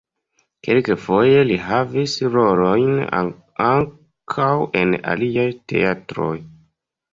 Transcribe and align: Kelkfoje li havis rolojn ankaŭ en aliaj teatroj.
Kelkfoje 0.67 1.43
li 1.49 1.57
havis 1.65 2.15
rolojn 2.37 3.05
ankaŭ 3.67 4.49
en 4.83 4.99
aliaj 5.15 5.49
teatroj. 5.75 6.35